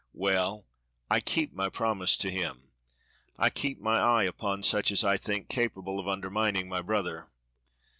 Well, 0.15 0.65
I 1.11 1.19
keep 1.19 1.53
my 1.53 1.69
promise 1.69 2.17
to 2.17 2.31
him 2.31 2.71
I 3.37 3.51
keep 3.51 3.79
my 3.79 3.99
eye 3.99 4.23
upon 4.23 4.63
such 4.63 4.89
as 4.91 5.03
I 5.03 5.15
think 5.15 5.47
capable 5.47 5.99
of 5.99 6.07
undermining 6.07 6.67
my 6.67 6.81
brother. 6.81 7.27